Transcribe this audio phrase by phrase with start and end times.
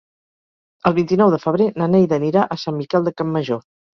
[0.89, 3.63] El vint-i-nou de febrer na Neida anirà a Sant Miquel de Campmajor.